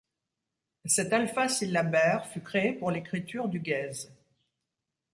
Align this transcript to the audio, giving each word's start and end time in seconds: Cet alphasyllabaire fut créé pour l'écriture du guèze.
Cet 0.85 1.13
alphasyllabaire 1.13 2.25
fut 2.25 2.41
créé 2.41 2.73
pour 2.73 2.89
l'écriture 2.89 3.47
du 3.47 3.59
guèze. 3.59 4.11